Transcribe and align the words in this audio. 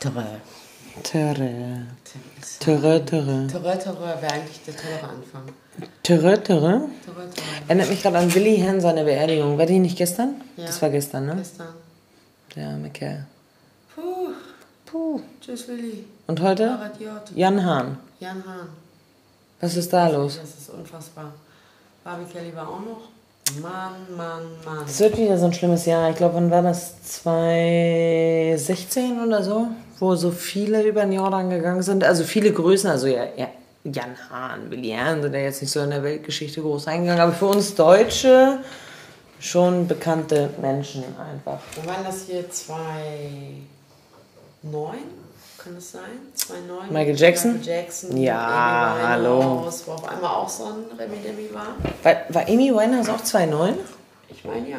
Terre. 0.00 0.40
Terre. 1.02 1.86
Terre, 2.60 3.04
Terre. 3.04 3.46
Terre, 3.46 3.78
Terre 3.78 4.22
wäre 4.22 4.32
eigentlich 4.32 4.60
der 4.64 4.76
tollere 4.76 5.08
Anfang. 5.08 5.42
Terre, 6.02 6.42
Terre. 6.42 6.88
Erinnert 7.66 7.90
mich 7.90 8.02
gerade 8.02 8.18
an 8.18 8.34
Willi 8.34 8.56
Herrn 8.58 8.80
seine 8.80 9.04
Beerdigung. 9.04 9.58
War 9.58 9.66
die 9.66 9.78
nicht 9.78 9.98
gestern? 9.98 10.40
Ja. 10.56 10.66
Das 10.66 10.80
war 10.82 10.90
gestern, 10.90 11.26
ne? 11.26 11.36
Gestern. 11.36 11.74
Der 12.54 12.68
arme 12.68 12.90
Kerl. 12.90 13.26
Puh. 13.94 14.28
Puh. 14.86 15.20
Tschüss, 15.40 15.68
Willi. 15.68 16.04
Und 16.26 16.40
heute? 16.40 16.78
Jan 17.34 17.64
Hahn. 17.64 17.98
Jan 18.20 18.44
Hahn. 18.46 18.68
Was 19.60 19.76
ist 19.76 19.92
da 19.92 20.08
los? 20.08 20.38
Das 20.40 20.50
ist 20.50 20.70
unfassbar. 20.70 21.32
Barbie 22.04 22.30
Kelly 22.32 22.54
war 22.54 22.68
auch 22.68 22.80
noch. 22.80 23.08
Mann, 23.62 23.94
Mann, 24.16 24.42
Mann. 24.64 24.84
Es 24.86 25.00
wird 25.00 25.16
wieder 25.16 25.38
so 25.38 25.46
ein 25.46 25.52
schlimmes 25.52 25.86
Jahr. 25.86 26.10
Ich 26.10 26.16
glaube, 26.16 26.36
wann 26.36 26.50
war 26.50 26.62
das? 26.62 27.02
2016 27.02 29.20
oder 29.26 29.42
so? 29.42 29.68
Wo 29.98 30.14
so 30.14 30.30
viele 30.30 30.82
über 30.82 31.00
den 31.02 31.12
Jordan 31.12 31.50
gegangen 31.50 31.82
sind. 31.82 32.04
Also 32.04 32.24
viele 32.24 32.52
Größen. 32.52 32.90
Also 32.90 33.06
ja, 33.06 33.24
ja, 33.36 33.48
Jan 33.84 34.16
Hahn, 34.30 34.70
Willi 34.70 34.90
Herrn 34.90 35.22
sind 35.22 35.34
ja 35.34 35.40
jetzt 35.40 35.62
nicht 35.62 35.70
so 35.70 35.80
in 35.80 35.90
der 35.90 36.02
Weltgeschichte 36.02 36.60
groß 36.60 36.88
eingegangen. 36.88 37.20
Aber 37.20 37.32
für 37.32 37.46
uns 37.46 37.74
Deutsche 37.74 38.58
schon 39.40 39.86
bekannte 39.86 40.50
Menschen 40.60 41.04
einfach. 41.04 41.60
Wo 41.76 41.88
waren 41.88 42.04
das 42.04 42.24
hier? 42.26 42.50
2009? 42.50 44.98
Kann 45.68 45.74
das 45.74 45.92
sein? 45.92 46.02
2009? 46.34 46.90
Michael 46.90 47.14
Jackson? 47.14 47.58
Michael 47.58 47.76
Jackson. 47.76 48.16
Ja, 48.16 48.94
Amy 48.94 49.02
hallo. 49.02 49.70
Wo 49.84 49.92
auf 49.92 50.08
einmal 50.08 50.30
auch 50.30 50.48
so 50.48 50.64
ein 50.64 50.98
Remi 50.98 51.18
Demi 51.18 51.52
war. 51.52 51.74
War, 52.02 52.16
war 52.30 52.48
Amy 52.48 52.72
Winehouse 52.72 53.10
auch 53.10 53.20
2,9? 53.20 53.74
Ich 54.30 54.42
meine 54.46 54.66
ja. 54.66 54.78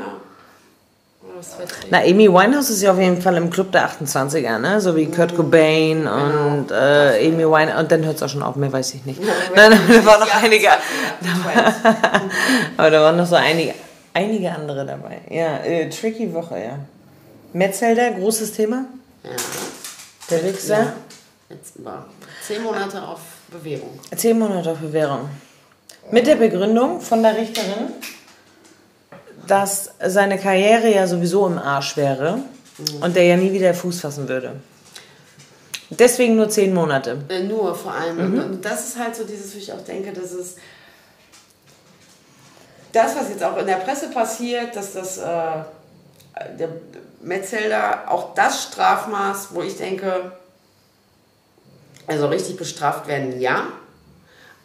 Na, 1.91 1.99
Amy 1.99 2.27
Winehouse 2.27 2.71
ist 2.71 2.81
ja 2.81 2.91
auf 2.91 2.97
jeden 2.97 3.21
Fall 3.21 3.37
im 3.37 3.51
Club 3.51 3.71
der 3.71 3.87
28er, 3.87 4.57
ne? 4.57 4.81
So 4.81 4.95
wie 4.95 5.05
Kurt 5.11 5.35
Cobain 5.35 6.07
und 6.07 6.71
äh, 6.71 7.27
Amy 7.27 7.43
Winehouse. 7.43 7.81
Und 7.81 7.91
dann 7.91 8.05
hört 8.05 8.15
es 8.15 8.23
auch 8.23 8.29
schon 8.29 8.41
auf, 8.41 8.55
mehr 8.55 8.73
weiß 8.73 8.95
ich 8.95 9.05
nicht. 9.05 9.21
Nein, 9.55 9.69
nein, 9.69 9.81
da 9.89 10.05
waren 10.07 10.21
noch 10.21 10.43
einige. 10.43 10.69
Aber 12.77 12.89
da 12.89 12.99
waren 12.99 13.15
noch 13.15 13.27
so 13.27 13.35
einige, 13.35 13.75
einige 14.15 14.51
andere 14.51 14.87
dabei. 14.87 15.19
Ja, 15.29 15.57
äh, 15.57 15.87
tricky 15.87 16.33
Woche, 16.33 16.57
ja. 16.57 16.79
Metzelder, 17.53 18.09
großes 18.09 18.53
Thema. 18.53 18.85
Ja. 19.23 19.29
Der 20.29 20.43
Wichser. 20.43 20.79
ja. 20.79 20.93
Jetzt 21.49 21.83
war 21.83 22.05
zehn 22.45 22.61
Monate 22.61 23.01
auf 23.01 23.19
Bewährung. 23.49 23.99
Zehn 24.15 24.37
Monate 24.37 24.71
auf 24.71 24.77
Bewährung. 24.77 25.29
Mit 26.11 26.27
der 26.27 26.35
Begründung 26.35 27.01
von 27.01 27.23
der 27.23 27.35
Richterin, 27.35 27.93
dass 29.47 29.91
seine 30.05 30.37
Karriere 30.37 30.93
ja 30.93 31.07
sowieso 31.07 31.47
im 31.47 31.57
Arsch 31.57 31.97
wäre 31.97 32.39
und 33.01 33.15
der 33.15 33.23
ja 33.23 33.35
nie 33.35 33.51
wieder 33.51 33.73
Fuß 33.73 34.01
fassen 34.01 34.27
würde. 34.29 34.57
Deswegen 35.89 36.35
nur 36.35 36.49
zehn 36.49 36.71
Monate. 36.71 37.17
Äh, 37.29 37.43
nur 37.43 37.73
vor 37.73 37.93
allem. 37.93 38.15
Mhm. 38.15 38.39
Und, 38.39 38.45
und 38.45 38.65
das 38.65 38.89
ist 38.89 38.99
halt 38.99 39.15
so 39.15 39.23
dieses, 39.23 39.55
wo 39.55 39.57
ich 39.57 39.73
auch 39.73 39.81
denke, 39.81 40.13
dass 40.13 40.31
es 40.31 40.55
das, 42.91 43.15
was 43.15 43.29
jetzt 43.29 43.43
auch 43.43 43.57
in 43.57 43.65
der 43.65 43.77
Presse 43.77 44.09
passiert, 44.09 44.75
dass 44.75 44.93
das 44.93 45.17
äh, 45.17 45.63
der 46.57 46.69
Metzelder 47.21 48.09
auch 48.09 48.33
das 48.33 48.63
Strafmaß, 48.63 49.49
wo 49.51 49.61
ich 49.61 49.77
denke, 49.77 50.31
also 52.07 52.27
richtig 52.27 52.57
bestraft 52.57 53.07
werden, 53.07 53.39
ja. 53.39 53.67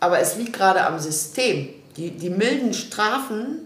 Aber 0.01 0.19
es 0.19 0.37
liegt 0.37 0.55
gerade 0.55 0.85
am 0.85 0.99
System. 0.99 1.69
Die, 1.97 2.11
die 2.11 2.31
milden 2.31 2.75
Strafen 2.75 3.64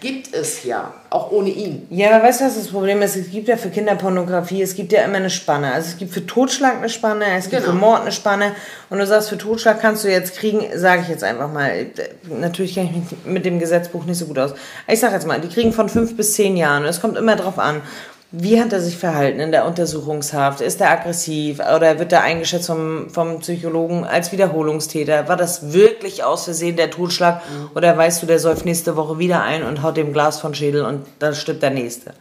gibt 0.00 0.34
es 0.34 0.64
ja, 0.64 0.92
auch 1.10 1.30
ohne 1.32 1.48
ihn. 1.50 1.86
Ja, 1.90 2.10
aber 2.14 2.24
weißt 2.24 2.40
du, 2.40 2.44
was 2.44 2.56
das 2.56 2.68
Problem 2.68 3.02
ist? 3.02 3.16
Es 3.16 3.30
gibt 3.30 3.48
ja 3.48 3.56
für 3.56 3.70
Kinderpornografie, 3.70 4.62
es 4.62 4.74
gibt 4.74 4.92
ja 4.92 5.02
immer 5.02 5.16
eine 5.16 5.30
Spanne. 5.30 5.72
Also 5.72 5.88
es 5.90 5.96
gibt 5.96 6.12
für 6.12 6.24
Totschlag 6.26 6.76
eine 6.78 6.88
Spanne, 6.88 7.24
es 7.36 7.50
gibt 7.50 7.62
Genau. 7.62 7.72
für 7.74 7.78
Mord 7.78 8.02
eine 8.02 8.12
Spanne. 8.12 8.52
Und 8.90 8.98
du 8.98 9.06
sagst, 9.06 9.28
für 9.28 9.38
Totschlag 9.38 9.80
kannst 9.80 10.04
du 10.04 10.08
jetzt 10.10 10.36
kriegen, 10.36 10.60
sage 10.74 11.02
ich 11.02 11.08
jetzt 11.08 11.24
einfach 11.24 11.52
mal. 11.52 11.86
Natürlich 12.24 12.74
kenne 12.74 12.90
ich 12.90 12.96
mich 12.96 13.24
mit 13.34 13.44
dem 13.44 13.58
Gesetzbuch 13.58 14.04
nicht 14.04 14.18
so 14.18 14.26
gut 14.26 14.38
aus. 14.38 14.54
Ich 14.86 15.00
sage 15.00 15.14
jetzt 15.14 15.26
mal, 15.26 15.40
die 15.40 15.48
kriegen 15.48 15.72
von 15.72 15.88
fünf 15.88 16.16
bis 16.16 16.34
zehn 16.34 16.56
Jahren. 16.56 16.84
Es 16.84 17.00
kommt 17.00 17.16
immer 17.16 17.36
drauf 17.36 17.58
an. 17.58 17.82
Wie 18.30 18.60
hat 18.60 18.74
er 18.74 18.80
sich 18.82 18.98
verhalten 18.98 19.40
in 19.40 19.52
der 19.52 19.64
Untersuchungshaft? 19.64 20.60
Ist 20.60 20.82
er 20.82 20.90
aggressiv 20.90 21.60
oder 21.60 21.98
wird 21.98 22.12
er 22.12 22.22
eingeschätzt 22.22 22.66
vom, 22.66 23.08
vom 23.08 23.38
Psychologen 23.40 24.04
als 24.04 24.32
Wiederholungstäter? 24.32 25.28
War 25.28 25.36
das 25.38 25.72
wirklich 25.72 26.24
aus 26.24 26.44
Versehen 26.44 26.76
der 26.76 26.90
Totschlag? 26.90 27.40
Oder 27.74 27.96
weißt 27.96 28.22
du, 28.22 28.26
der 28.26 28.38
säuft 28.38 28.66
nächste 28.66 28.96
Woche 28.96 29.18
wieder 29.18 29.42
ein 29.42 29.62
und 29.62 29.82
haut 29.82 29.96
dem 29.96 30.12
Glas 30.12 30.40
von 30.40 30.54
Schädel 30.54 30.84
und 30.84 31.06
dann 31.20 31.34
stirbt 31.34 31.62
der 31.62 31.70
Nächste? 31.70 32.12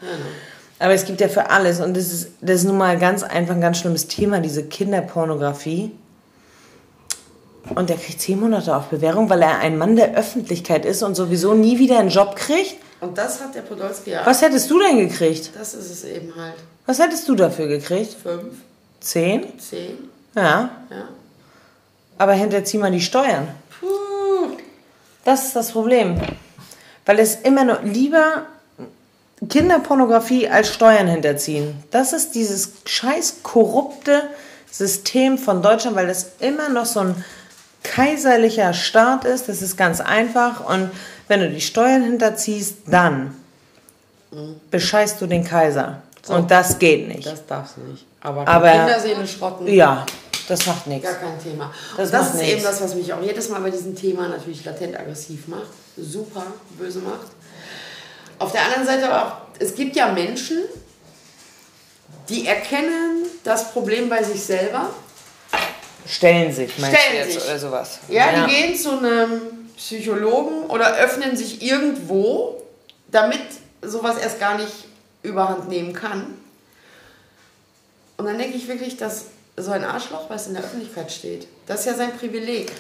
Aber 0.79 0.94
es 0.94 1.03
gibt 1.03 1.19
ja 1.19 1.28
für 1.28 1.50
alles 1.50 1.81
und 1.81 1.97
das 1.97 2.13
ist, 2.13 2.31
das 2.39 2.57
ist 2.62 2.66
nun 2.66 2.78
mal 2.78 2.97
ganz 2.97 3.24
einfach 3.24 3.56
ein 3.56 3.62
ganz 3.62 3.79
schlimmes 3.79 4.07
Thema, 4.07 4.39
diese 4.39 4.63
Kinderpornografie. 4.63 5.91
Und 7.75 7.89
der 7.89 7.97
kriegt 7.97 8.22
zehn 8.22 8.39
Monate 8.39 8.74
auf 8.74 8.85
Bewährung, 8.85 9.29
weil 9.29 9.41
er 9.41 9.59
ein 9.59 9.78
Mann 9.78 9.97
der 9.97 10.16
Öffentlichkeit 10.16 10.85
ist 10.85 11.03
und 11.03 11.16
sowieso 11.16 11.53
nie 11.53 11.79
wieder 11.79 12.00
einen 12.00 12.09
Job 12.09 12.38
kriegt. 12.38 12.78
Und 13.00 13.18
das 13.18 13.40
hat 13.41 13.53
der 13.53 13.62
Podolski 13.62 14.12
ja. 14.12 14.25
Was 14.25 14.41
hättest 14.41 14.69
du 14.72 14.80
denn 14.80 14.97
gekriegt? 14.97 15.52
Das 15.56 15.74
ist 15.74 15.91
es 15.91 16.03
eben 16.03 16.34
halt. 16.35 16.56
Was 16.85 17.00
hättest 17.00 17.28
du 17.28 17.35
dafür 17.35 17.68
gekriegt? 17.68 18.13
Fünf, 18.22 18.53
Zehn? 19.00 19.59
zehn, 19.59 20.09
Ja. 20.35 20.69
ja. 20.90 21.07
Aber 22.18 22.34
hinterzieh 22.34 22.78
mal 22.80 22.91
die 22.91 23.02
Steuern. 23.02 23.47
Puh. 23.80 24.57
Das 25.24 25.46
ist 25.47 25.56
das 25.56 25.72
Problem. 25.72 26.19
Weil 27.06 27.19
es 27.19 27.36
immer 27.36 27.63
nur 27.63 27.81
lieber 27.84 28.47
Kinderpornografie 29.47 30.50
als 30.50 30.74
Steuern 30.74 31.07
hinterziehen. 31.07 31.84
Das 31.91 32.12
ist 32.13 32.34
dieses 32.34 32.72
scheiß 32.86 33.44
korrupte 33.44 34.24
System 34.72 35.38
von 35.38 35.62
Deutschland, 35.62 35.96
weil 35.96 36.07
das 36.07 36.31
immer 36.40 36.69
noch 36.69 36.86
so 36.88 37.02
ein 37.02 37.24
kaiserlicher 37.84 38.74
Staat 38.74 39.25
ist. 39.25 39.47
Das 39.47 39.62
ist 39.62 39.78
ganz 39.78 40.02
einfach. 40.02 40.68
Und 40.68 40.90
wenn 41.27 41.39
du 41.41 41.49
die 41.49 41.61
Steuern 41.61 42.03
hinterziehst, 42.03 42.75
dann 42.88 43.35
bescheißt 44.71 45.21
du 45.21 45.27
den 45.27 45.43
Kaiser. 45.43 46.01
Und 46.27 46.51
das 46.51 46.77
geht 46.77 47.07
nicht. 47.07 47.25
Das 47.25 47.45
darfst 47.45 47.77
du 47.77 47.81
nicht. 47.81 48.05
Aber, 48.21 48.45
Aber- 48.47 48.69
Kinderseele 48.71 49.25
schrotten, 49.25 49.67
Ja, 49.67 50.05
das 50.49 50.65
macht 50.65 50.88
nichts. 50.88 51.05
gar 51.09 51.15
kein 51.19 51.41
Thema. 51.41 51.73
Das 51.95 52.07
Und 52.07 52.13
das 52.13 52.27
ist 52.29 52.35
nichts. 52.35 52.51
eben 52.53 52.63
das, 52.63 52.81
was 52.81 52.95
mich 52.95 53.13
auch 53.13 53.21
jedes 53.21 53.47
Mal 53.49 53.61
bei 53.61 53.69
diesem 53.69 53.95
Thema 53.95 54.27
natürlich 54.27 54.65
latent 54.65 54.99
aggressiv 54.99 55.47
macht. 55.47 55.67
Super 55.95 56.43
böse 56.77 56.99
macht. 56.99 57.27
Auf 58.39 58.51
der 58.51 58.65
anderen 58.65 58.85
Seite 58.85 59.09
aber 59.11 59.25
auch, 59.27 59.31
es 59.59 59.73
gibt 59.73 59.95
ja 59.95 60.11
Menschen, 60.11 60.63
die 62.29 62.45
erkennen 62.45 63.23
das 63.44 63.71
Problem 63.71 64.09
bei 64.09 64.21
sich 64.21 64.44
selber. 64.44 64.89
Stellen 66.05 66.53
sich, 66.53 66.77
meinst 66.77 66.97
Stellen 66.97 67.11
du 67.13 67.17
jetzt 67.29 67.33
sich. 67.41 67.49
oder 67.49 67.59
sowas. 67.59 67.99
Ja, 68.09 68.45
die 68.45 68.51
gehen 68.53 68.75
zu 68.75 68.97
einem 68.97 69.41
Psychologen 69.77 70.65
oder 70.69 70.97
öffnen 70.97 71.38
sich 71.38 71.61
irgendwo, 71.61 72.61
damit 73.09 73.41
sowas 73.81 74.17
erst 74.17 74.39
gar 74.39 74.57
nicht 74.57 74.85
überhand 75.23 75.69
nehmen 75.69 75.93
kann. 75.93 76.35
Und 78.17 78.25
dann 78.25 78.38
denke 78.38 78.57
ich 78.57 78.67
wirklich, 78.67 78.97
dass 78.97 79.25
so 79.55 79.71
ein 79.71 79.83
Arschloch, 79.83 80.29
was 80.29 80.47
in 80.47 80.55
der 80.55 80.63
Öffentlichkeit 80.63 81.11
steht, 81.11 81.47
das 81.67 81.81
ist 81.81 81.85
ja 81.85 81.93
sein 81.93 82.17
Privileg. 82.17 82.71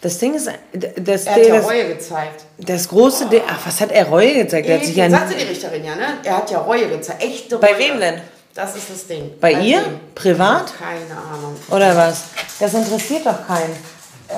Das 0.00 0.18
Ding 0.18 0.34
ist, 0.34 0.48
das, 0.72 1.24
Er 1.24 1.34
hat 1.34 1.46
ja 1.46 1.56
das, 1.56 1.64
Reue 1.66 1.88
gezeigt. 1.94 2.44
das 2.58 2.88
große 2.88 3.26
Ding, 3.26 3.42
ach, 3.48 3.66
was 3.66 3.80
hat 3.80 3.90
er 3.90 4.06
Reue 4.06 4.34
gezeigt? 4.34 4.68
Er 4.68 4.76
hat 4.76 4.84
sich 4.84 4.96
ja 4.96 5.08
sagte 5.08 5.34
die 5.34 5.44
Richterin 5.44 5.84
ja, 5.84 5.96
ne? 5.96 6.18
Er 6.22 6.36
hat 6.36 6.50
ja 6.50 6.58
Reue 6.58 6.88
gezeigt. 6.88 7.22
Echte 7.22 7.56
Reue. 7.56 7.72
Bei 7.72 7.78
wem 7.78 7.98
denn? 7.98 8.20
Das 8.54 8.76
ist 8.76 8.90
das 8.90 9.06
Ding. 9.06 9.32
Bei 9.40 9.52
ihr? 9.52 9.78
wem? 9.78 10.00
Privat? 10.14 10.72
Keine 10.78 11.18
Ahnung. 11.18 11.56
Oder 11.70 11.96
was? 11.96 12.24
Das 12.60 12.74
interessiert 12.74 13.24
doch 13.24 13.46
keinen. 13.46 13.74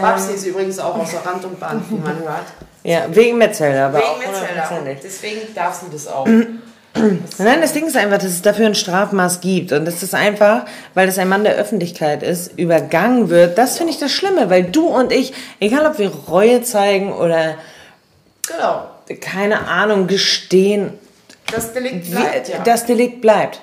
Babsi 0.00 0.32
ist 0.34 0.46
übrigens 0.46 0.78
auch 0.78 0.96
außer 0.98 1.18
Rand 1.24 1.44
und 1.44 1.58
Band, 1.60 1.90
wie 1.90 1.96
man 1.96 2.18
hört. 2.18 2.46
Ja, 2.82 3.06
wegen 3.10 3.36
Metzelder, 3.36 3.86
aber 3.86 3.98
Wegen 3.98 4.06
auch 4.06 4.18
Metzelder. 4.18 4.96
Deswegen 5.02 5.40
darf 5.56 5.74
sie 5.80 5.86
das 5.90 6.06
auch. 6.06 6.24
Nein, 7.38 7.60
das 7.60 7.72
Ding 7.72 7.84
ist 7.84 7.96
einfach, 7.96 8.18
dass 8.18 8.26
es 8.30 8.42
dafür 8.42 8.66
ein 8.66 8.76
Strafmaß 8.76 9.40
gibt. 9.40 9.72
Und 9.72 9.86
das 9.86 10.04
ist 10.04 10.14
einfach, 10.14 10.66
weil 10.94 11.06
das 11.06 11.18
ein 11.18 11.28
Mann 11.28 11.42
der 11.42 11.56
Öffentlichkeit 11.56 12.22
ist, 12.22 12.56
übergangen 12.56 13.28
wird. 13.28 13.58
Das 13.58 13.76
finde 13.76 13.92
ich 13.92 13.98
das 13.98 14.12
Schlimme, 14.12 14.50
weil 14.50 14.62
du 14.62 14.86
und 14.86 15.10
ich, 15.12 15.32
egal 15.58 15.84
ob 15.84 15.98
wir 15.98 16.10
Reue 16.10 16.62
zeigen 16.62 17.12
oder, 17.12 17.56
Genau. 18.46 18.86
keine 19.20 19.66
Ahnung, 19.66 20.06
gestehen, 20.06 20.92
Das 21.52 21.72
Delikt 21.72 22.08
bleibt 22.10 22.48
ja. 22.48 22.58
das 22.62 22.86
Delikt 22.86 23.20
bleibt. 23.20 23.60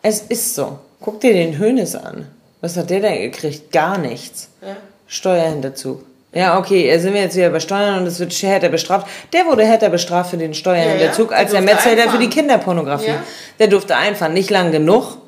Es 0.00 0.20
ist 0.22 0.54
so. 0.54 0.78
Guck 1.00 1.20
dir 1.20 1.34
den 1.34 1.58
Hönes 1.58 1.94
an. 1.94 2.26
Was 2.62 2.78
hat 2.78 2.88
der 2.88 3.00
denn 3.00 3.20
gekriegt? 3.30 3.70
Gar 3.70 3.98
nichts. 3.98 4.48
ja. 4.62 4.76
Steuerhinterzug. 5.06 6.04
Ja, 6.32 6.58
okay, 6.58 6.88
äh, 6.88 6.98
sind 6.98 7.14
wir 7.14 7.20
jetzt 7.22 7.36
wieder 7.36 7.50
bei 7.50 7.60
Steuern 7.60 7.98
und 8.00 8.06
es 8.06 8.18
wird 8.18 8.32
härter 8.32 8.68
bestraft. 8.68 9.06
Der 9.32 9.46
wurde 9.46 9.64
härter 9.64 9.88
bestraft 9.88 10.30
für 10.30 10.36
den 10.36 10.52
Steuerhinterzug 10.54 11.30
Ja, 11.30 11.36
ja, 11.36 11.42
als 11.42 11.52
der 11.52 11.60
der 11.62 11.74
Metzelder 11.74 12.10
für 12.10 12.18
die. 12.18 12.28
Kinderpornografie. 12.28 13.08
Ja. 13.08 13.22
Der 13.60 13.68
durfte 13.68 13.96
einfahren, 13.96 14.32
nicht 14.34 14.50
lang 14.50 14.72
genug, 14.72 15.18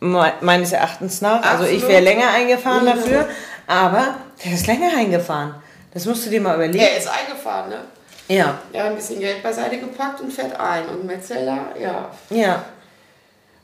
me- 0.00 0.32
meines 0.40 0.72
Erachtens 0.72 1.20
nach. 1.20 1.42
Also 1.42 1.64
ich 1.64 1.74
Absolut. 1.84 1.88
wäre 1.88 2.00
länger 2.02 2.30
eingefahren 2.34 2.82
Mhm. 2.82 2.86
dafür, 2.86 3.28
aber 3.68 4.14
der 4.44 4.52
ist 4.52 4.66
länger 4.66 4.90
eingefahren. 4.96 5.54
Das 5.94 6.04
musst 6.06 6.26
du 6.26 6.30
dir 6.30 6.40
mal 6.40 6.56
überlegen. 6.56 6.84
Er 6.84 6.96
ist 6.98 7.08
eingefahren, 7.08 7.70
ne? 7.70 7.76
Ja, 8.28 8.58
Er 8.72 8.84
hat 8.84 8.90
ein 8.90 8.96
bisschen 8.96 9.18
Geld 9.20 9.42
beiseite 9.42 9.78
gepackt 9.78 10.20
und 10.20 10.32
fährt 10.32 10.58
ein. 10.58 10.86
Und 10.88 11.04
Metzelder, 11.04 11.66
ja. 11.80 12.10
ja. 12.30 12.64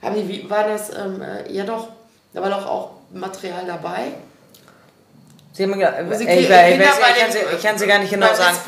Haben 0.03 0.15
die, 0.17 0.29
wie 0.29 0.51
war 0.51 0.65
das? 0.69 0.91
Ähm, 0.91 1.23
äh, 1.23 1.53
ja 1.53 1.65
doch, 1.65 1.89
Da 2.33 2.43
war 2.43 2.51
doch 2.51 2.67
auch 2.67 2.91
Material 3.13 3.65
dabei. 3.67 4.09
Sie 5.57 5.63
haben 5.63 5.73
gesagt, 5.73 6.21
ich, 6.21 6.29
ich, 6.29 6.41
ich, 6.41 6.49
kann 6.49 7.33
sie, 7.33 7.39
ich 7.57 7.63
kann 7.63 7.79
sie 7.79 7.87
gar 7.87 7.99
nicht 7.99 8.11
genau 8.11 8.27
sagen. 8.35 8.59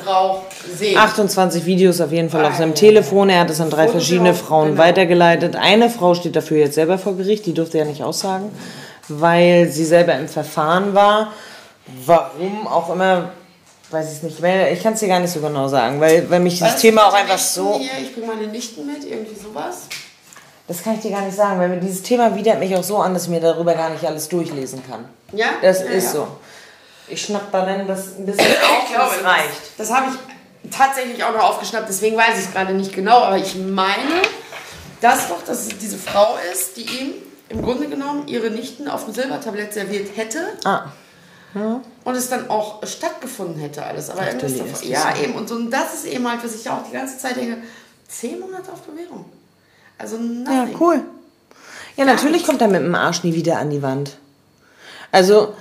Sehen. 0.75 0.97
28 0.97 1.67
Videos 1.67 2.01
auf 2.01 2.13
jeden 2.13 2.31
Fall 2.31 2.47
auf 2.47 2.55
seinem. 2.55 2.75
Telefon. 2.75 3.29
Er 3.29 3.41
hat 3.41 3.51
es 3.51 3.61
an 3.61 3.69
drei 3.69 3.89
verschiedene 3.89 4.33
Frauen 4.33 4.71
genau. 4.71 4.83
weitergeleitet. 4.83 5.55
Eine 5.55 5.91
Frau 5.91 6.15
steht 6.15 6.35
dafür 6.35 6.57
jetzt 6.59 6.77
selber 6.77 6.97
vor 6.97 7.15
Gericht, 7.15 7.45
die 7.45 7.53
durfte 7.53 7.77
ja 7.77 7.85
nicht 7.85 8.03
aussagen, 8.03 8.51
weil 9.09 9.69
sie 9.69 9.85
selber 9.85 10.15
im 10.15 10.29
Verfahren 10.29 10.95
war. 10.95 11.33
Warum 12.07 12.67
auch 12.67 12.91
immer, 12.91 13.33
weiß 13.91 14.17
ich 14.17 14.23
nicht 14.23 14.41
mehr. 14.41 14.73
Ich 14.73 14.83
kann 14.83 14.95
es 14.95 15.01
dir 15.01 15.09
gar 15.09 15.21
nicht 15.21 15.33
so 15.33 15.41
genau 15.41 15.69
sagen, 15.69 16.01
weil, 16.01 16.31
weil 16.31 16.41
mich 16.41 16.55
dieses 16.55 16.75
Was 16.75 16.81
Thema 16.81 17.03
mit 17.05 17.13
auch 17.13 17.19
einfach 17.19 17.35
Nichten 17.35 17.55
so. 17.55 17.79
Hier, 17.79 17.91
ich 18.01 18.15
bringe 18.15 18.29
meine 18.29 18.47
Nichten 18.47 18.87
mit, 18.87 19.05
irgendwie 19.05 19.39
sowas. 19.39 19.89
Das 20.67 20.83
kann 20.83 20.95
ich 20.95 21.01
dir 21.01 21.11
gar 21.11 21.23
nicht 21.23 21.37
sagen, 21.37 21.61
weil 21.61 21.81
dieses 21.81 22.03
Thema 22.03 22.35
widert 22.35 22.59
mich 22.61 22.75
auch 22.75 22.85
so 22.85 22.97
an, 22.97 23.13
dass 23.13 23.25
ich 23.25 23.31
mir 23.31 23.41
darüber 23.41 23.75
gar 23.75 23.91
nicht 23.91 24.07
alles 24.07 24.29
durchlesen 24.29 24.83
kann. 24.89 25.05
Ja? 25.33 25.47
Das 25.61 25.81
Ja, 25.81 25.87
ist 25.87 26.05
ja. 26.05 26.11
so. 26.13 26.29
Ich 27.11 27.23
schnapp 27.23 27.51
da 27.53 27.65
dann 27.65 27.87
das 27.87 28.17
ein 28.19 28.27
bisschen 28.27 28.41
auf, 28.47 28.85
Ich 28.89 28.95
glaube, 28.95 29.15
das 29.17 29.25
reicht. 29.25 29.61
Das 29.79 29.91
habe 29.93 30.07
ich 30.11 30.71
tatsächlich 30.71 31.23
auch 31.25 31.33
noch 31.33 31.43
aufgeschnappt, 31.45 31.89
deswegen 31.89 32.17
weiß 32.17 32.39
ich 32.39 32.47
es 32.47 32.53
gerade 32.53 32.75
nicht 32.75 32.93
genau, 32.93 33.19
aber 33.23 33.39
ich 33.39 33.55
meine, 33.55 34.23
dass 35.01 35.29
doch, 35.29 35.43
dass 35.45 35.63
es 35.67 35.79
diese 35.79 35.97
Frau 35.97 36.37
ist, 36.53 36.77
die 36.77 36.83
ihm 36.83 37.15
im 37.49 37.63
Grunde 37.63 37.89
genommen 37.89 38.27
ihre 38.29 38.51
Nichten 38.51 38.89
auf 38.89 39.05
dem 39.05 39.15
Silbertablett 39.15 39.73
serviert 39.73 40.17
hätte 40.17 40.41
Ah, 40.65 40.87
und 42.05 42.15
es 42.15 42.29
dann 42.29 42.51
auch 42.51 42.87
stattgefunden 42.87 43.59
hätte 43.59 43.83
alles. 43.85 44.11
Aber 44.11 44.21
Ach, 44.23 44.27
irgendwas 44.27 44.59
davon, 44.59 44.89
ja, 44.89 45.15
eben. 45.23 45.35
Und, 45.35 45.49
so, 45.49 45.55
und 45.55 45.71
das 45.71 45.95
ist 45.95 46.05
eben 46.05 46.29
halt, 46.31 46.45
was 46.45 46.55
ich 46.55 46.69
auch 46.69 46.83
die 46.87 46.93
ganze 46.93 47.17
Zeit 47.19 47.37
denke, 47.37 47.59
zehn 48.07 48.39
Monate 48.39 48.71
auf 48.71 48.83
Bewährung. 48.83 49.25
Also 49.97 50.17
Ja, 50.17 50.23
nothing. 50.67 50.77
cool. 50.79 51.01
Ja, 51.97 52.05
natürlich 52.05 52.45
kommt 52.45 52.61
er 52.61 52.69
mit 52.69 52.83
dem 52.83 52.95
Arsch 52.95 53.25
nie 53.25 53.35
wieder 53.35 53.59
an 53.59 53.71
die 53.71 53.83
Wand. 53.83 54.19
Also, 55.11 55.55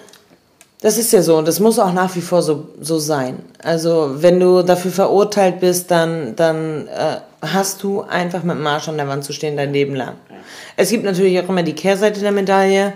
das 0.82 0.98
ist 0.98 1.12
ja 1.12 1.22
so 1.24 1.38
und 1.38 1.48
das 1.48 1.60
muss 1.60 1.80
auch 1.80 1.92
nach 1.92 2.16
wie 2.16 2.22
vor 2.22 2.42
so, 2.42 2.68
so 2.80 3.00
sein. 3.00 3.40
Also, 3.64 4.22
wenn 4.22 4.40
du 4.40 4.62
dafür 4.62 4.92
verurteilt 4.92 5.60
bist, 5.60 5.90
dann, 5.90 6.36
dann 6.36 6.88
äh, 6.88 7.18
hast 7.42 7.82
du 7.82 8.02
einfach 8.02 8.44
mit 8.44 8.58
dem 8.58 8.68
Arsch 8.68 8.88
an 8.88 8.98
der 8.98 9.08
Wand 9.08 9.24
zu 9.24 9.34
stehen 9.34 9.58
dein 9.58 9.74
Leben 9.74 9.96
lang. 9.96 10.14
Es 10.76 10.90
gibt 10.90 11.04
natürlich 11.04 11.40
auch 11.40 11.50
immer 11.50 11.64
die 11.64 11.74
Kehrseite 11.74 12.20
der 12.20 12.32
Medaille. 12.32 12.94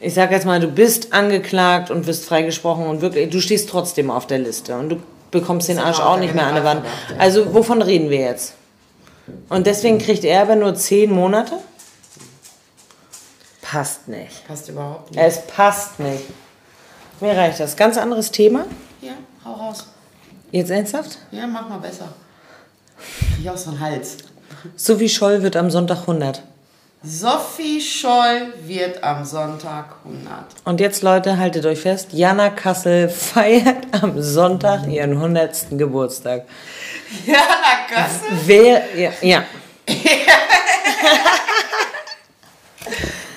Ich 0.00 0.14
sag 0.14 0.30
jetzt 0.30 0.46
mal, 0.46 0.60
du 0.60 0.68
bist 0.68 1.12
angeklagt 1.12 1.90
und 1.90 2.06
wirst 2.06 2.26
freigesprochen 2.26 2.86
und 2.86 3.00
wirklich, 3.00 3.28
du 3.30 3.40
stehst 3.40 3.68
trotzdem 3.68 4.10
auf 4.10 4.26
der 4.26 4.38
Liste 4.38 4.76
und 4.76 4.90
du 4.90 4.96
bekommst 5.32 5.68
den 5.68 5.78
Arsch 5.78 6.00
auch 6.00 6.18
nicht 6.18 6.34
mehr 6.34 6.46
an 6.46 6.54
der 6.54 6.64
Wand. 6.64 6.82
Also, 7.18 7.52
wovon 7.54 7.82
reden 7.82 8.08
wir 8.08 8.20
jetzt? 8.20 8.54
Und 9.48 9.66
deswegen 9.66 9.98
kriegt 9.98 10.24
er 10.24 10.42
aber 10.42 10.54
nur 10.54 10.76
zehn 10.76 11.10
Monate? 11.10 11.54
Passt 13.62 14.06
nicht. 14.06 14.46
Passt 14.46 14.68
überhaupt 14.68 15.10
nicht. 15.10 15.20
Es 15.20 15.44
passt 15.44 15.98
nicht. 15.98 16.22
Mir 17.20 17.36
reicht 17.36 17.60
das. 17.60 17.76
Ganz 17.76 17.96
anderes 17.96 18.30
Thema. 18.30 18.66
Ja, 19.00 19.12
hau 19.44 19.52
raus. 19.52 19.86
Jetzt 20.50 20.70
ernsthaft? 20.70 21.18
Ja, 21.30 21.46
mach 21.46 21.68
mal 21.68 21.78
besser. 21.78 22.08
Ich 23.40 23.48
auch 23.48 23.56
so 23.56 23.70
einen 23.70 23.80
Hals. 23.80 24.18
Sophie 24.76 25.08
Scholl 25.08 25.42
wird 25.42 25.56
am 25.56 25.70
Sonntag 25.70 26.00
100. 26.00 26.42
Sophie 27.02 27.80
Scholl 27.80 28.52
wird 28.64 29.02
am 29.02 29.24
Sonntag 29.24 29.96
100. 30.04 30.44
Und 30.64 30.80
jetzt, 30.80 31.02
Leute, 31.02 31.38
haltet 31.38 31.64
euch 31.64 31.80
fest. 31.80 32.08
Jana 32.12 32.50
Kassel 32.50 33.08
feiert 33.32 33.86
am 34.02 34.20
Sonntag 34.20 34.86
ihren 34.86 35.12
100. 35.12 35.66
Geburtstag. 35.70 36.44
Ja, 37.24 37.36
na 37.36 37.86
Gasse. 37.94 38.24
Wer, 38.44 38.82
ja, 38.96 39.10
ja. 39.22 39.44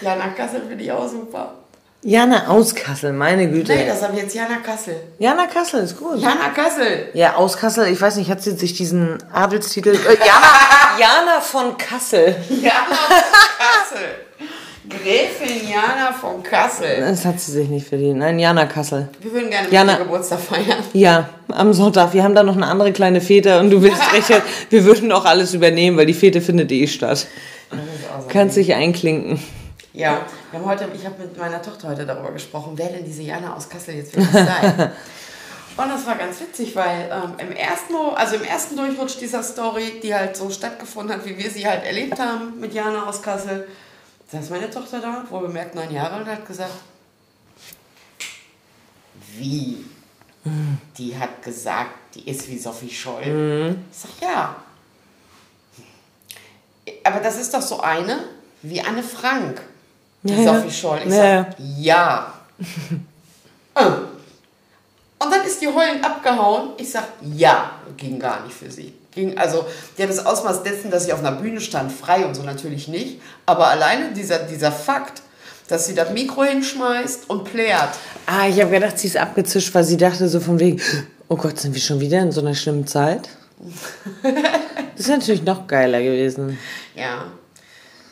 Jana 0.02 0.30
Kassel 0.30 0.62
finde 0.68 0.84
ich 0.84 0.92
auch 0.92 1.08
super. 1.08 1.54
Jana 2.01 2.48
aus 2.48 2.74
Kassel, 2.75 3.12
meine 3.12 3.50
Güte. 3.50 3.74
Nee, 3.75 3.86
das 3.86 4.01
habe 4.01 4.16
ich 4.16 4.24
jetzt 4.24 4.34
Jana 4.34 4.57
Kassel. 4.66 4.96
Jana 5.19 5.48
Kassel 5.48 5.84
ist 5.84 5.98
gut. 6.00 6.18
Jana 6.18 6.50
Kassel. 6.56 7.10
Ja, 7.13 7.36
aus 7.36 7.57
Kassel, 7.57 7.88
ich 7.92 8.00
weiß 8.00 8.16
nicht, 8.16 8.30
hat 8.31 8.42
sie 8.42 8.51
sich 8.51 8.74
diesen 8.74 9.18
Adelstitel. 9.34 9.90
Äh, 9.90 9.96
Jana, 10.18 10.98
Jana 11.00 11.42
von 11.42 11.78
Kassel. 11.78 12.36
Jana 12.50 12.72
von 12.86 13.18
Kassel. 13.57 14.06
Gräfin 14.90 15.69
Jana 15.69 16.13
von 16.13 16.42
Kassel. 16.42 17.01
Das 17.01 17.25
hat 17.25 17.40
sie 17.40 17.51
sich 17.51 17.68
nicht 17.68 17.86
verdient. 17.88 18.19
Nein, 18.19 18.40
Jana 18.40 18.66
Kassel. 18.66 19.10
Wir 19.19 19.34
würden 19.34 19.50
gerne 19.50 19.66
mit 19.66 19.74
Jana- 19.74 19.98
Geburtstag 19.98 20.40
feiern. 20.40 20.80
Ja, 20.94 21.28
am 21.50 21.74
Sonntag. 21.74 22.13
Wir 22.13 22.24
haben 22.24 22.34
da 22.34 22.44
noch 22.44 22.56
eine 22.56 22.66
andere 22.68 22.94
kleine 22.94 23.19
Fete 23.19 23.60
und 23.60 23.72
du 23.72 23.81
willst 23.81 24.02
recht, 24.13 24.42
wir 24.69 24.86
würden 24.86 25.12
auch 25.12 25.25
alles 25.25 25.54
übernehmen, 25.54 25.98
weil 25.98 26.06
die 26.06 26.13
Fete 26.13 26.40
findet 26.40 26.72
eh 26.72 26.88
statt. 26.88 27.28
Kannst 28.30 28.56
dich 28.56 28.74
einklinken. 28.74 29.44
Ja, 30.00 30.25
wir 30.51 30.60
haben 30.62 30.66
heute, 30.66 30.90
ich 30.96 31.06
habe 31.06 31.22
mit 31.22 31.38
meiner 31.38 31.62
Tochter 31.62 31.90
heute 31.90 32.06
darüber 32.06 32.31
gesprochen, 32.31 32.72
wer 32.78 32.88
denn 32.88 33.04
diese 33.04 33.22
Jana 33.22 33.54
aus 33.54 33.68
Kassel 33.68 33.96
jetzt 33.96 34.16
wirklich 34.16 34.31
sei. 34.31 34.92
Und 35.78 35.90
das 35.90 36.06
war 36.06 36.16
ganz 36.16 36.40
witzig, 36.40 36.74
weil 36.75 37.10
ähm, 37.12 37.34
im, 37.38 37.51
ersten, 37.51 37.94
also 38.16 38.36
im 38.36 38.44
ersten 38.44 38.78
Durchrutsch 38.78 39.18
dieser 39.19 39.44
Story, 39.44 40.00
die 40.01 40.13
halt 40.13 40.38
so 40.38 40.50
stattgefunden 40.50 41.18
hat, 41.18 41.25
wie 41.25 41.38
wir 41.38 41.50
sie 41.50 41.68
halt 41.68 41.84
erlebt 41.84 42.18
haben 42.18 42.60
mit 42.62 42.74
Jana 42.74 43.07
aus 43.07 43.22
Kassel, 43.22 43.68
saß 44.31 44.50
meine 44.51 44.69
Tochter 44.69 45.01
da, 45.01 45.25
wohl 45.30 45.42
bemerkt 45.48 45.75
neun 45.75 45.92
Jahre 45.92 46.16
alt, 46.16 46.28
und 46.28 46.31
hat 46.31 46.45
gesagt, 46.45 46.74
wie? 49.36 49.86
Die 50.98 51.18
hat 51.18 51.42
gesagt, 51.44 52.16
die 52.16 52.30
ist 52.30 52.48
wie 52.48 52.57
Sophie 52.57 52.90
Scholl. 52.90 53.75
Ich 53.92 53.98
sag, 53.98 54.12
ja. 54.22 54.56
Aber 57.04 57.19
das 57.19 57.38
ist 57.38 57.54
doch 57.54 57.62
so 57.62 57.81
eine 57.81 58.19
wie 58.62 58.81
Anne 58.81 59.04
Frank, 59.04 59.62
die 60.24 60.33
Ja. 60.33 60.56
Sophie 60.56 60.71
Scholl. 60.71 61.00
Ich 61.06 61.13
Ja, 61.13 61.45
sag, 61.45 61.56
ja. 61.77 62.33
Äh. 63.75 63.81
Und 65.21 65.31
dann 65.31 65.44
ist 65.45 65.62
die 65.62 65.68
heulend 65.68 66.04
abgehauen. 66.04 66.69
Ich 66.77 66.92
sag, 66.92 67.04
ja, 67.36 67.71
ging 67.98 68.19
gar 68.19 68.44
nicht 68.44 68.56
für 68.56 68.71
sie. 68.71 68.94
Ging, 69.12 69.38
also, 69.38 69.66
die 69.98 70.04
hat 70.04 70.10
das 70.10 70.25
Ausmaß 70.25 70.63
dessen, 70.63 70.92
dass 70.92 71.06
sie 71.06 71.13
auf 71.13 71.19
einer 71.19 71.33
Bühne 71.33 71.60
stand, 71.60 71.92
frei 71.92 72.25
und 72.25 72.36
so 72.36 72.44
natürlich 72.44 72.88
nicht. 72.88 73.21
Aber 73.45 73.68
alleine 73.68 74.13
dieser, 74.13 74.39
dieser 74.39 74.71
Fakt, 74.71 75.21
dass 75.68 75.88
sie 75.88 75.94
das 75.95 76.12
Mikro 76.12 76.44
hinschmeißt 76.44 77.30
und 77.30 77.44
plärt. 77.44 77.89
Ah, 78.25 78.48
ich 78.48 78.60
habe 78.62 78.71
gedacht, 78.71 78.98
sie 78.98 79.07
ist 79.07 79.18
abgezischt, 79.18 79.74
weil 79.75 79.83
sie 79.83 79.98
dachte 79.98 80.30
so 80.30 80.39
von 80.39 80.60
wegen, 80.60 80.81
oh 81.27 81.36
Gott, 81.36 81.60
sind 81.60 81.73
wir 81.73 81.81
schon 81.81 81.99
wieder 81.99 82.21
in 82.21 82.31
so 82.31 82.42
einer 82.42 82.56
schlimmen 82.56 82.88
Zeit? 82.88 83.30
Das 84.95 85.07
ist 85.07 85.14
natürlich 85.14 85.44
noch 85.44 85.66
geiler 85.66 86.02
gewesen. 86.02 86.59
Ja. 86.94 87.23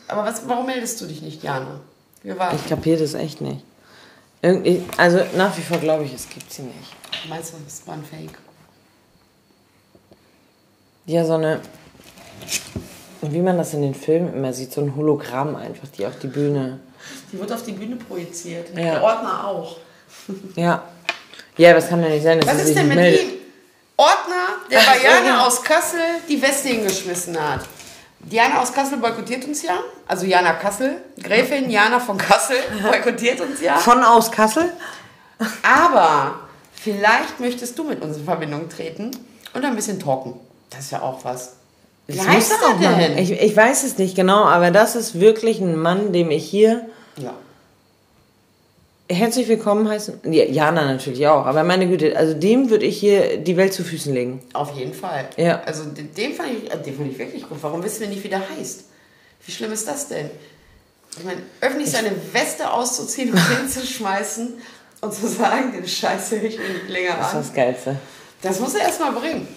Aber 0.08 0.24
was, 0.24 0.48
warum 0.48 0.64
meldest 0.64 0.98
du 1.02 1.04
dich 1.04 1.20
nicht, 1.20 1.42
Jana? 1.42 1.80
Warten. 2.24 2.56
Ich 2.56 2.68
kapiere 2.68 2.98
das 3.00 3.14
echt 3.14 3.40
nicht. 3.40 3.62
Irgendwie, 4.42 4.84
also 4.96 5.20
nach 5.36 5.56
wie 5.56 5.62
vor 5.62 5.78
glaube 5.78 6.04
ich, 6.04 6.14
es 6.14 6.28
gibt 6.28 6.52
sie 6.52 6.62
nicht. 6.62 6.94
Meinst 7.28 7.52
du, 7.52 7.56
das 7.64 7.86
war 7.86 7.94
ein 7.94 8.04
Fake? 8.04 8.38
Ja, 11.06 11.24
so 11.24 11.34
eine, 11.34 11.60
wie 13.22 13.40
man 13.40 13.56
das 13.56 13.74
in 13.74 13.82
den 13.82 13.94
Filmen 13.94 14.32
immer 14.34 14.52
sieht, 14.52 14.72
so 14.72 14.80
ein 14.80 14.94
Hologramm 14.94 15.56
einfach, 15.56 15.88
die 15.88 16.06
auf 16.06 16.18
die 16.18 16.26
Bühne. 16.28 16.80
Die 17.32 17.38
wird 17.38 17.50
auf 17.52 17.62
die 17.64 17.72
Bühne 17.72 17.96
projiziert. 17.96 18.68
Ja. 18.76 18.82
Der 18.82 19.02
Ordner 19.02 19.46
auch. 19.46 19.76
Ja. 20.54 20.82
Ja, 21.56 21.72
das 21.74 21.88
kann 21.88 22.02
ja 22.02 22.08
nicht 22.10 22.22
sein, 22.22 22.40
dass 22.40 22.48
Was 22.48 22.62
ist 22.64 22.76
denn 22.76 22.88
mit 22.88 22.96
meldet. 22.96 23.22
ihm? 23.22 23.30
Ordner, 23.96 24.46
der 24.70 24.78
Ach 24.80 24.94
so, 24.94 25.26
ja. 25.26 25.46
aus 25.46 25.62
Kassel 25.62 25.98
die 26.28 26.40
Weste 26.40 26.68
hingeschmissen 26.68 27.36
hat. 27.40 27.62
Diana 28.20 28.60
aus 28.60 28.72
Kassel 28.72 28.98
boykottiert 28.98 29.44
uns 29.46 29.62
ja. 29.62 29.78
Also 30.06 30.26
Jana 30.26 30.52
Kassel. 30.54 30.96
Gräfin 31.22 31.70
Jana 31.70 32.00
von 32.00 32.18
Kassel 32.18 32.56
boykottiert 32.82 33.40
uns 33.40 33.60
ja. 33.60 33.76
Von 33.76 34.02
aus 34.02 34.30
Kassel? 34.30 34.70
Aber 35.62 36.40
vielleicht 36.74 37.40
möchtest 37.40 37.78
du 37.78 37.84
mit 37.84 38.02
uns 38.02 38.16
in 38.18 38.24
Verbindung 38.24 38.68
treten 38.68 39.10
und 39.54 39.64
ein 39.64 39.76
bisschen 39.76 40.00
talken. 40.00 40.34
Das 40.70 40.80
ist 40.80 40.92
ja 40.92 41.00
auch 41.02 41.24
was. 41.24 41.54
Wie 42.06 42.16
Das 42.16 42.26
heißt 42.26 42.52
er 42.62 42.74
mal- 42.90 42.98
denn? 42.98 43.18
Ich, 43.18 43.30
ich 43.32 43.56
weiß 43.56 43.84
es 43.84 43.98
nicht 43.98 44.16
genau, 44.16 44.44
aber 44.44 44.70
das 44.70 44.96
ist 44.96 45.20
wirklich 45.20 45.60
ein 45.60 45.76
Mann, 45.76 46.12
dem 46.12 46.30
ich 46.30 46.44
hier 46.48 46.86
ja. 47.16 47.32
Herzlich 49.08 49.48
willkommen 49.48 49.88
heißen. 49.88 50.20
Ja, 50.32 50.44
Jana 50.44 50.84
natürlich 50.84 51.26
auch, 51.26 51.46
aber 51.46 51.64
meine 51.64 51.88
Güte, 51.88 52.16
also 52.16 52.34
dem 52.34 52.70
würde 52.70 52.86
ich 52.86 52.98
hier 52.98 53.38
die 53.38 53.56
Welt 53.56 53.72
zu 53.72 53.84
Füßen 53.84 54.12
legen. 54.12 54.42
Auf 54.52 54.74
jeden 54.76 54.94
Fall. 54.94 55.28
Ja. 55.36 55.62
Also 55.64 55.84
den, 55.84 56.14
den, 56.14 56.34
fand 56.34 56.50
ich, 56.50 56.72
äh, 56.72 56.76
den 56.78 56.96
fand 56.96 57.10
ich 57.10 57.18
wirklich 57.18 57.48
gut. 57.48 57.58
Warum 57.62 57.82
wissen 57.82 58.00
wir 58.00 58.08
nicht, 58.08 58.22
wie 58.24 58.28
der 58.28 58.42
heißt? 58.48 58.84
Wie 59.46 59.52
schlimm 59.52 59.72
ist 59.72 59.88
das 59.88 60.08
denn? 60.08 60.30
Ich 61.16 61.24
meine, 61.24 61.40
öffentlich 61.60 61.90
seine 61.90 62.12
Weste 62.32 62.70
auszuziehen 62.70 63.32
und 63.32 63.38
hinzuschmeißen 63.58 64.58
und 65.00 65.14
zu 65.14 65.26
sagen, 65.26 65.72
den 65.72 65.86
Scheiße 65.86 66.40
höre 66.40 66.48
ich 66.48 66.58
mir 66.58 66.68
nicht 66.68 66.88
länger 66.88 67.16
Das 67.18 67.28
ist 67.28 67.34
an. 67.34 67.42
das 67.42 67.54
Geilste. 67.54 67.96
Das 68.42 68.60
muss 68.60 68.74
er 68.74 68.82
erstmal 68.82 69.12
bringen. 69.12 69.48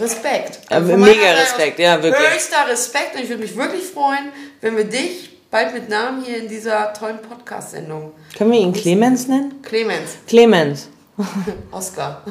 Respekt. 0.00 0.60
Von 0.68 1.00
mega 1.00 1.32
Respekt, 1.32 1.78
ja, 1.78 2.02
wirklich. 2.02 2.28
Höchster 2.32 2.68
Respekt 2.68 3.14
und 3.14 3.22
ich 3.22 3.28
würde 3.28 3.42
mich 3.42 3.56
wirklich 3.56 3.84
freuen, 3.84 4.32
wenn 4.60 4.76
wir 4.76 4.84
dich 4.84 5.27
bald 5.50 5.72
mit 5.72 5.88
Namen 5.88 6.24
hier 6.24 6.38
in 6.38 6.48
dieser 6.48 6.92
tollen 6.92 7.18
Podcast-Sendung. 7.18 8.12
Können 8.36 8.52
wir 8.52 8.60
ihn 8.60 8.72
Clemens 8.72 9.28
nennen? 9.28 9.62
Clemens, 9.62 10.18
Clemens. 10.26 10.88
Oscar. 11.70 12.22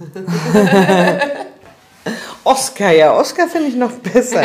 Oscar, 2.44 2.90
ja, 2.90 3.14
Oscar 3.14 3.46
finde 3.46 3.68
ich 3.68 3.76
noch 3.76 3.92
besser. 3.92 4.42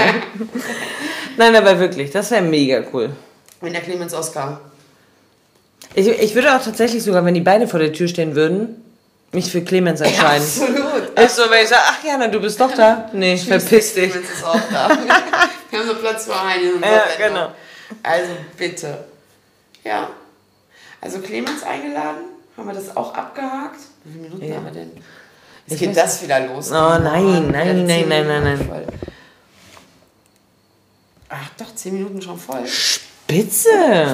Nein, 1.38 1.56
aber 1.56 1.80
wirklich, 1.80 2.12
das 2.12 2.30
wäre 2.30 2.44
mega 2.44 2.84
cool. 2.94 3.10
Wenn 3.62 3.74
der 3.74 3.82
Clemens 3.82 4.14
Oscar 4.14 4.62
Ich, 5.96 6.08
ich 6.08 6.36
würde 6.36 6.56
auch 6.56 6.64
tatsächlich 6.64 7.04
sogar, 7.04 7.26
wenn 7.26 7.34
die 7.34 7.42
beide 7.42 7.68
vor 7.68 7.80
der 7.80 7.92
Tür 7.92 8.08
stehen 8.08 8.36
würden, 8.36 8.84
mich 9.32 9.52
für 9.52 9.62
Clemens 9.62 10.02
entscheiden. 10.02 10.44
Absolut. 10.44 11.20
Ist 11.20 11.36
so, 11.36 11.50
wenn 11.50 11.64
ich 11.64 11.70
sage, 11.70 11.82
ach 11.86 12.04
Jana, 12.04 12.28
du 12.28 12.40
bist 12.40 12.62
doch 12.62 12.74
da. 12.76 13.10
Nee, 13.14 13.36
verpiss 13.38 13.96
dich. 13.96 14.12
Clemens 14.12 14.30
ist 14.30 14.44
auch 14.46 14.60
da. 14.72 14.90
Wir 15.72 15.80
haben 15.80 15.88
so 15.88 15.96
Platz 15.96 16.26
für 16.26 16.40
einen. 16.40 16.82
Ja, 16.82 17.04
genau. 17.18 17.52
Also 18.03 18.32
bitte. 18.58 19.06
Ja. 19.84 20.10
Also 21.01 21.20
Clemens 21.20 21.63
eingeladen. 21.63 22.25
Haben 22.58 22.67
wir 22.67 22.74
das 22.74 22.96
auch 22.98 23.13
abgehakt? 23.13 23.79
Wie 24.03 24.12
viele 24.13 24.24
Minuten 24.24 24.46
Ja. 24.48 24.56
haben 24.56 24.65
wir 24.65 24.72
denn? 24.72 24.91
Jetzt 25.67 25.82
Ich 25.82 25.88
geht 25.88 25.98
das 25.98 26.22
wieder 26.24 26.39
los. 26.48 26.72
Oh, 26.72 26.74
nein, 26.74 27.51
nein, 27.51 27.51
nein, 27.51 27.88
zehn 27.88 28.10
nein, 28.10 28.27
nein, 28.27 28.44
nein. 28.44 28.67
voll. 28.67 28.86
Ach 31.29 31.50
doch, 31.58 31.75
10 31.75 31.94
Minuten 31.94 32.22
schon 32.22 32.39
voll. 32.39 32.65
Spitze. 32.65 33.70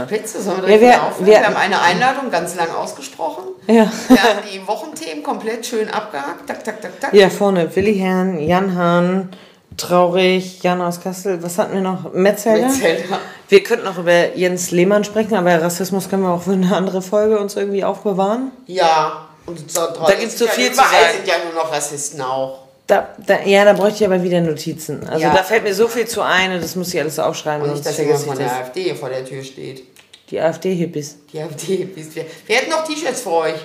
Spitze, 0.07 0.41
sollen 0.41 0.63
wir 0.63 0.69
Ja, 0.69 0.77
direkt 0.77 0.81
wir- 0.81 0.89
wieder 0.89 1.03
aufhören? 1.03 1.25
wir- 1.27 1.33
Wir, 1.39 1.45
haben 1.45 1.55
eine 1.55 1.79
Einladung 1.81 2.31
ganz 2.31 2.55
lang 2.55 2.71
ausgesprochen. 2.71 3.43
Ja. 3.67 3.91
Wir 4.07 4.23
haben 4.23 4.39
die 4.51 4.65
Wochenthemen 4.67 5.23
komplett 5.23 5.65
schön 5.65 5.89
abgehakt. 5.89 6.47
Tak, 6.47 6.63
tak, 6.63 6.81
tak, 6.81 6.99
tak. 6.99 7.13
Ja, 7.13 7.29
vorne 7.29 7.73
Willi 7.75 7.95
Herrn, 7.99 8.39
Jan 8.39 8.75
Hahn, 8.75 9.29
Traurig, 9.77 10.61
Jan 10.63 10.81
aus 10.81 11.01
Kassel. 11.01 11.41
Was 11.43 11.57
hatten 11.57 11.73
wir 11.73 11.81
noch? 11.81 12.13
Metzelder? 12.13 12.67
Metzelder. 12.67 13.19
Wir 13.49 13.63
könnten 13.63 13.85
noch 13.85 13.97
über 13.97 14.35
Jens 14.35 14.71
Lehmann 14.71 15.03
sprechen, 15.03 15.35
aber 15.35 15.61
Rassismus 15.61 16.09
können 16.09 16.23
wir 16.23 16.29
auch 16.31 16.41
für 16.43 16.53
eine 16.53 16.75
andere 16.75 17.01
Folge 17.01 17.39
uns 17.39 17.55
irgendwie 17.55 17.83
aufbewahren. 17.83 18.51
Ja. 18.67 19.27
Und 19.45 19.69
so, 19.71 19.81
Da 20.07 20.13
gibt's 20.13 20.37
so 20.39 20.45
ja, 20.45 20.51
viel 20.51 20.67
zu 20.67 20.73
überall 20.73 20.89
sagen. 20.91 21.17
sind 21.17 21.27
ja 21.27 21.33
nur 21.43 21.53
noch 21.63 21.71
Rassisten 21.71 22.21
auch. 22.21 22.59
Da, 22.87 23.09
da, 23.25 23.41
ja, 23.43 23.65
da 23.65 23.73
bräuchte 23.73 24.03
ich 24.03 24.05
aber 24.05 24.23
wieder 24.23 24.41
Notizen. 24.41 25.07
Also 25.07 25.21
Ja. 25.25 25.33
da 25.33 25.43
fällt 25.43 25.63
mir 25.63 25.73
so 25.73 25.87
viel 25.87 26.05
zu 26.07 26.21
ein 26.21 26.53
und 26.53 26.63
das 26.63 26.75
muss 26.75 26.93
ich 26.93 26.99
alles 26.99 27.17
aufschreiben. 27.19 27.63
Und 27.67 27.73
nicht, 27.73 27.85
dass 27.85 27.97
jemand 27.97 28.19
von 28.23 28.37
der 28.37 28.47
das. 28.47 28.55
AfD 28.57 28.83
hier 28.83 28.95
vor 28.95 29.09
der 29.09 29.25
Tür 29.25 29.43
steht. 29.43 29.83
Die 30.29 30.39
AfD-Hippies. 30.39 31.17
Die 31.31 31.39
AfD, 31.41 31.87
wisst 31.95 32.15
ihr. 32.15 32.25
Wir 32.47 32.55
hätten 32.57 32.69
noch 32.71 32.83
T-Shirts 32.85 33.21
für 33.21 33.31
euch. 33.31 33.55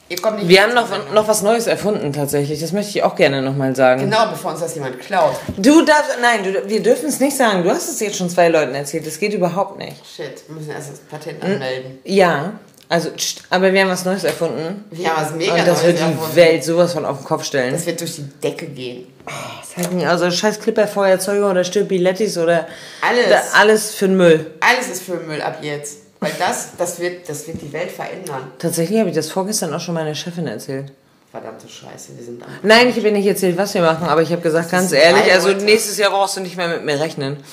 Wir 0.08 0.62
haben 0.62 0.74
noch, 0.74 0.88
noch 1.12 1.28
was 1.28 1.42
Neues 1.42 1.66
erfunden 1.66 2.12
tatsächlich. 2.12 2.60
Das 2.60 2.72
möchte 2.72 2.96
ich 2.96 3.02
auch 3.02 3.14
gerne 3.14 3.42
nochmal 3.42 3.76
sagen. 3.76 4.00
Genau, 4.00 4.30
bevor 4.30 4.52
uns 4.52 4.60
das 4.60 4.74
jemand 4.74 4.98
klaut. 5.00 5.36
Du 5.58 5.82
darfst, 5.82 6.16
nein, 6.22 6.44
du, 6.44 6.68
wir 6.68 6.82
dürfen 6.82 7.08
es 7.08 7.20
nicht 7.20 7.36
sagen. 7.36 7.62
Du 7.62 7.70
hast 7.70 7.88
es 7.88 8.00
jetzt 8.00 8.16
schon 8.16 8.30
zwei 8.30 8.48
Leuten 8.48 8.74
erzählt. 8.74 9.06
Das 9.06 9.18
geht 9.18 9.34
überhaupt 9.34 9.78
nicht. 9.78 9.96
Shit, 10.06 10.42
wir 10.48 10.56
müssen 10.56 10.70
erst 10.70 10.92
das 10.92 10.98
Patent 11.00 11.42
anmelden. 11.42 11.98
Ja, 12.04 12.54
also, 12.88 13.10
aber 13.50 13.70
wir 13.74 13.82
haben 13.82 13.90
was 13.90 14.06
Neues 14.06 14.24
erfunden. 14.24 14.84
Wir 14.90 15.10
haben 15.14 15.22
was 15.22 15.34
mega 15.34 15.52
Und 15.52 15.58
das 15.66 15.82
Neues 15.82 15.84
wird 15.84 15.98
die 15.98 16.02
erfunden. 16.02 16.36
Welt 16.36 16.64
sowas 16.64 16.92
von 16.94 17.04
auf 17.04 17.18
den 17.18 17.26
Kopf 17.26 17.44
stellen. 17.44 17.72
Das 17.74 17.84
wird 17.84 18.00
durch 18.00 18.16
die 18.16 18.22
Decke 18.42 18.66
gehen. 18.66 19.06
Das 19.26 19.76
heißt 19.76 19.92
nicht, 19.92 20.06
also 20.06 20.30
scheiß 20.30 20.58
Clipperfeuerzeuge 20.60 21.44
oder 21.44 21.64
Stirbilettis 21.64 22.38
oder 22.38 22.66
Alles. 23.06 23.28
Da, 23.28 23.42
alles 23.60 23.94
für 23.94 24.08
den 24.08 24.16
Müll. 24.16 24.52
Alles 24.60 24.88
ist 24.88 25.02
für 25.02 25.16
Müll 25.16 25.42
ab 25.42 25.58
jetzt. 25.60 25.98
Weil 26.20 26.32
das, 26.38 26.70
das 26.76 26.98
wird, 26.98 27.28
das 27.28 27.46
wird 27.46 27.62
die 27.62 27.72
Welt 27.72 27.90
verändern. 27.90 28.52
Tatsächlich 28.58 28.98
habe 28.98 29.10
ich 29.10 29.14
das 29.14 29.30
vorgestern 29.30 29.72
auch 29.72 29.80
schon 29.80 29.94
meiner 29.94 30.14
Chefin 30.14 30.46
erzählt. 30.46 30.92
Verdammte 31.30 31.68
Scheiße, 31.68 32.16
wir 32.16 32.24
sind. 32.24 32.42
Nein, 32.62 32.88
ich 32.88 32.96
habe 32.96 33.08
ihr 33.08 33.12
nicht 33.12 33.26
erzählt, 33.26 33.56
was 33.56 33.74
wir 33.74 33.82
machen, 33.82 34.08
aber 34.08 34.22
ich 34.22 34.32
habe 34.32 34.40
gesagt, 34.40 34.70
ganz 34.70 34.92
ehrlich, 34.92 35.30
also 35.30 35.48
Leute. 35.48 35.64
nächstes 35.64 35.98
Jahr 35.98 36.10
brauchst 36.10 36.36
du 36.36 36.40
nicht 36.40 36.56
mehr 36.56 36.68
mit 36.68 36.84
mir 36.84 36.98
rechnen. 36.98 37.36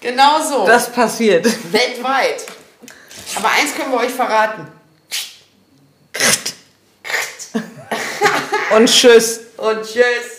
Genau 0.00 0.40
so. 0.42 0.66
Das 0.66 0.90
passiert. 0.90 1.44
Weltweit. 1.70 2.46
Aber 3.36 3.50
eins 3.50 3.74
können 3.76 3.92
wir 3.92 3.98
euch 4.00 4.10
verraten. 4.10 4.66
Und 8.74 8.86
tschüss. 8.86 9.40
Und 9.58 9.82
tschüss. 9.82 10.37